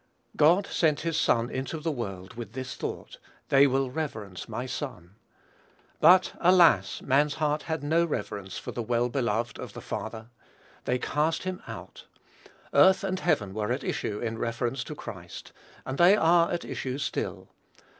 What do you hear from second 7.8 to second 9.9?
no reverence for the "well beloved" of the